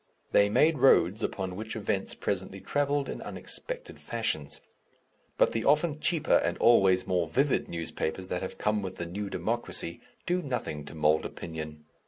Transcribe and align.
They 0.31 0.49
made 0.49 0.79
roads 0.79 1.21
upon 1.21 1.55
which 1.55 1.75
events 1.75 2.15
presently 2.15 2.59
travelled 2.59 3.07
in 3.07 3.21
unexpected 3.21 3.99
fashions. 3.99 4.59
But 5.37 5.51
the 5.51 5.63
often 5.63 5.99
cheaper 5.99 6.37
and 6.37 6.57
always 6.57 7.05
more 7.05 7.27
vivid 7.27 7.67
newspapers 7.69 8.27
that 8.29 8.41
have 8.41 8.57
come 8.57 8.81
with 8.81 8.95
the 8.95 9.05
New 9.05 9.29
Democracy 9.29 9.99
do 10.25 10.41
nothing 10.41 10.85
to 10.85 10.95
mould 10.95 11.23
opinion. 11.23 11.85